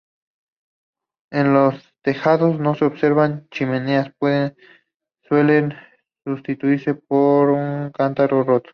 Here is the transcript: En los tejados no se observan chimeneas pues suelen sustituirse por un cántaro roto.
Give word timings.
En 1.31 1.53
los 1.53 1.75
tejados 2.01 2.59
no 2.59 2.73
se 2.73 2.85
observan 2.85 3.47
chimeneas 3.51 4.11
pues 4.17 4.53
suelen 5.27 5.75
sustituirse 6.25 6.95
por 6.95 7.51
un 7.51 7.91
cántaro 7.91 8.41
roto. 8.43 8.69